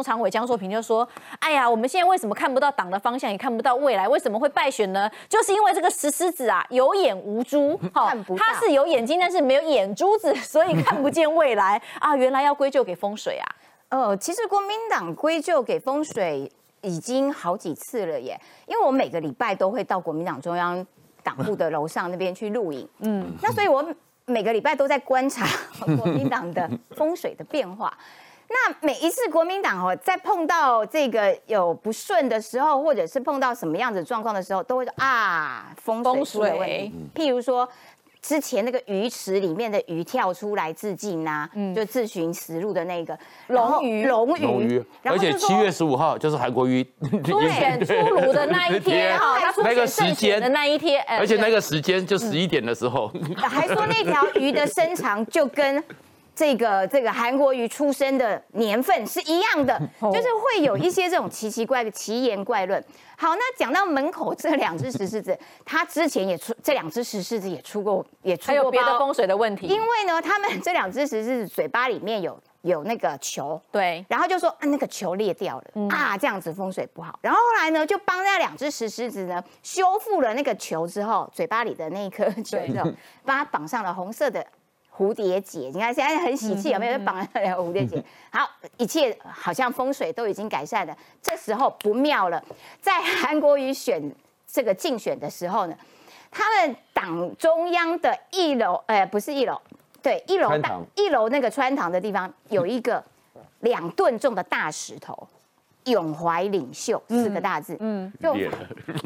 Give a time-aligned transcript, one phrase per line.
[0.00, 1.06] 中常委江硕平就说
[1.40, 4.08] ：“哎呀，我们现在为什么看不到党的方向，也看不到未来？
[4.08, 5.10] 为什么会败选呢？
[5.28, 12.16] 就是因为这个石狮子啊，有眼无珠， 看不到它是有眼睛，但是没有眼珠子，所以看不见未来啊。
[12.16, 13.46] 原来要归咎给风水啊。
[13.90, 20.86] 呃，其实国民党归咎给风水已经好几次了耶，因为我每个礼拜都会到国民党中央
[21.22, 23.84] 党部的楼上那边去录影，嗯，那所以我
[24.24, 25.46] 每个礼拜都在观察
[25.98, 27.92] 国民党的风水的变化。
[28.52, 36.92] 那每一次国民党哦，在碰到这个有不顺的时候，或者是碰到什么样子状况的时候，都会说啊，风水出了问题。
[37.14, 37.68] 譬如说，
[38.20, 44.04] 之前那个鱼池里面的鱼跳出来自尽啊，就自寻死路的那个龙鱼。
[44.04, 46.84] 龙鱼，龙鱼，而且七月十五号就是韩国瑜。
[47.24, 55.82] 初选出炉的那一天 哈，他初那个时间的那一天，呃而且那个时间就十一点的时候， 还说那条鱼的身长就跟
[56.40, 62.82] 这个这个韩国瑜出生的年份是一样的， 就是会有一些这种奇奇怪的奇言怪论。
[63.14, 74.02] 好，那讲到门口这两只石狮子，他之前也出这两只石狮子也出过也出还有过包别的风水的问题，因为呢，他们这两只石狮子嘴巴里面有有那个球，对。
[74.08, 75.86] 然后就说啊那个球裂掉了、嗯。
[75.90, 77.18] 啊，这样子风水不好。
[77.20, 82.90] 然后后来呢，就帮那两只石狮子呢修复了那个球之后，嘴巴里的那一颗球之后，
[83.26, 84.42] 帮它绑上了红色的。
[85.00, 86.98] 蝴蝶结，你看现在很喜气，有没有？
[86.98, 88.04] 绑了两个蝴蝶结。
[88.30, 90.94] 好，一切好像风水都已经改善了。
[91.22, 92.44] 这时候不妙了，
[92.82, 94.14] 在韩国瑜选
[94.46, 95.74] 这个竞选的时候呢，
[96.30, 99.58] 他们党中央的一楼，呃，不是一楼，
[100.02, 103.02] 对，一楼大一楼那个穿堂的地方有一个
[103.60, 105.26] 两吨重的大石头，
[105.84, 108.34] 永怀领袖四个大字，嗯，就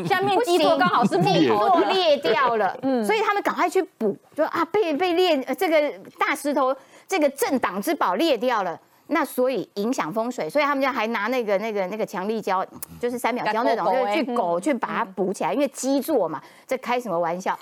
[0.04, 1.78] 下面基座刚好是木基头。
[1.90, 6.74] 裂掉了，嗯，所以他们赶快去补，就啊被被裂呃这个大石头
[7.06, 8.78] 这个政党之宝裂掉了。
[9.08, 12.64] 那所以影响风水，所以他们就还拿那个那个那个强力胶，
[12.98, 17.56] 就是三秒胶那种，就是去欸狗去把它补起来，因为基座嘛，这开什么玩笑？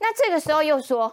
[0.00, 1.10] 那这个时候又说，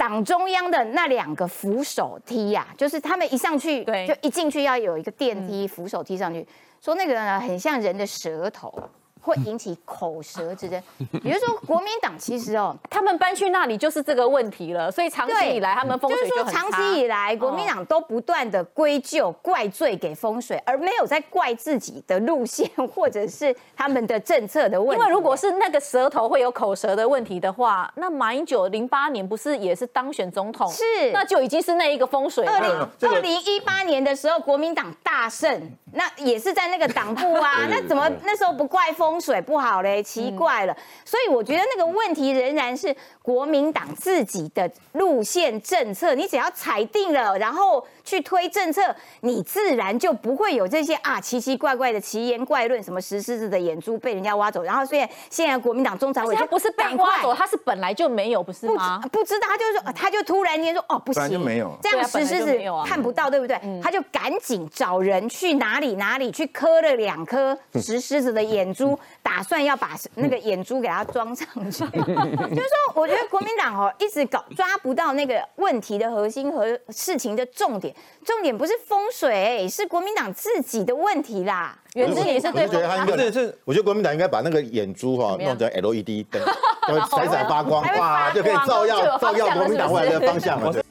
[0.00, 4.06] 党中央的那两个扶手梯呀、就是他们一上去，对。
[4.06, 6.46] 就一进去要有一个电梯、扶手梯上去，
[6.80, 8.72] 说那个呢很像人的舌头，
[9.20, 10.82] 会引起口舌之争。
[11.22, 16.60] 也就是说，国民党其实哦，他们搬去那里就是这个问题了，所以长期以来他们风就是说水就很差。
[16.60, 25.00] 长期以来，国民党都不断的归咎、怪罪给风水，而没有在怪自己的路线或者是他们的政策的问题。
[25.02, 30.70] 因为如果是那个舌头会有口舌的问题的话，那马英九零八年不是也是当选总统？
[30.70, 32.88] 是那就已经是那一个风水二了。
[33.00, 40.02] 零二零一八年的时候，国民党大胜，那也是在那个党部啊， 那怎么那时候不怪风水不好嘞？
[40.02, 40.76] 奇怪了。
[41.04, 48.82] 所以我觉得那个问题仍然是国民党自己的路线政策，你只要踩定了，然后去推政策，
[49.20, 59.08] 你自然就不会有这些啊奇奇怪怪的奇言怪论，什么石狮子的眼珠被人家挖走，然后所以现在国民党中常委就他不是被挖走，他是本来就没有，不是不吗知？
[59.10, 63.56] 不知道，他就说，他就突然间说，哦，不行，就没有这样石狮子没有啊看不到，对不对？
[63.80, 71.84] 他就赶紧找人去哪里哪里去磕了两颗石狮子的眼珠，打算要把那个眼珠给它装上去。
[71.94, 77.94] 就是说，我觉得国民党哦，一直搞抓不到那个问题的核心和事情的重点，
[78.24, 81.76] 重点不是风水，是国民党自己的问题啦。
[81.94, 86.40] 原志也是对我觉得他应风该是是我觉得国民党应该把那个眼珠哈弄成 LED 灯，
[86.86, 90.72] 会闪闪发光，哇，就可以照耀照耀国民党未来的方向了。
[90.72, 90.82] 对